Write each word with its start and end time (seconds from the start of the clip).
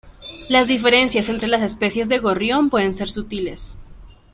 Las 0.49 0.67
diferencias 0.67 1.29
entre 1.29 1.47
las 1.47 1.61
especies 1.61 2.09
de 2.09 2.17
gorrión 2.17 2.71
pueden 2.71 2.95
ser 2.95 3.07
sutiles. 3.07 3.77